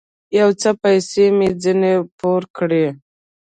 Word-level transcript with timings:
يو 0.39 0.49
څه 0.61 0.69
پيسې 0.81 1.25
مې 1.37 1.49
ځنې 1.61 1.93
پور 2.17 2.41
کړې. 2.57 2.85